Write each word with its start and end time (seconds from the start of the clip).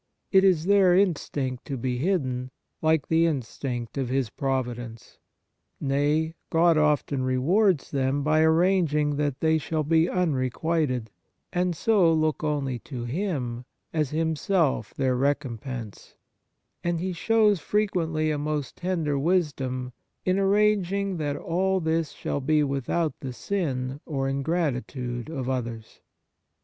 It 0.31 0.43
is 0.43 0.65
their 0.65 0.95
instinct 0.95 1.63
to 1.65 1.77
be 1.77 1.99
hidden, 1.99 2.49
like 2.81 3.07
the 3.07 3.27
instinct 3.27 3.99
of 3.99 4.09
His 4.09 4.31
providence. 4.31 5.19
Nay, 5.79 6.33
God 6.49 6.75
often 6.75 7.21
rewards 7.21 7.91
them 7.91 8.23
by 8.23 8.41
arranging 8.41 9.17
that 9.17 9.41
they 9.41 9.59
shall 9.59 9.83
be 9.83 10.09
unrequited, 10.09 11.11
and 11.53 11.75
so 11.77 12.11
look 12.11 12.43
only 12.43 12.79
to 12.79 13.03
Him 13.03 13.65
as 13.93 14.09
Himself 14.09 14.91
their 14.95 15.15
recompense; 15.15 16.15
and 16.83 16.99
He 16.99 17.13
shows 17.13 17.59
frequently 17.59 18.31
a 18.31 18.39
most 18.39 18.75
tender 18.77 19.19
wisdom 19.19 19.93
in 20.25 20.39
arranging 20.39 21.17
that 21.17 21.35
all 21.37 21.79
this 21.79 22.09
shall 22.11 22.41
be 22.41 22.63
without 22.63 23.19
the 23.19 23.33
sin 23.33 23.99
or 24.07 24.27
ingratitude 24.27 25.29
of 25.29 25.47
others. 25.47 25.99